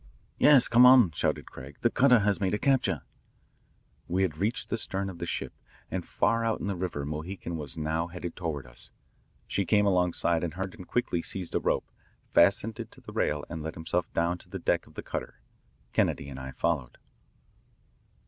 [0.39, 1.77] "Yes, come on," shouted Craig.
[1.81, 3.03] "The cutter has made a capture."
[4.07, 5.53] We had reached the stern of the ship,
[5.91, 8.89] and far out in the river the Mohican was now headed toward us.
[9.45, 11.85] She came alongside, and Herndon quickly seized a rope,
[12.33, 15.39] fastened it to the rail, and let himself down to the deck of the cutter.
[15.93, 16.97] Kennedy and I followed.